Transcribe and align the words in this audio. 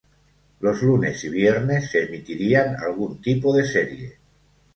Los 0.61 0.81
lunes 0.81 1.23
y 1.25 1.29
viernes 1.29 1.91
se 1.91 2.05
emitirían 2.05 2.75
algún 2.75 3.21
tipo 3.21 3.53
de 3.55 3.63
serie. 3.63 4.17